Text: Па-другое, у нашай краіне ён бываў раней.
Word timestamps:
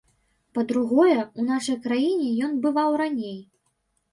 Па-другое, 0.57 1.17
у 1.39 1.45
нашай 1.51 1.77
краіне 1.85 2.33
ён 2.49 2.59
бываў 2.65 2.91
раней. 3.03 3.37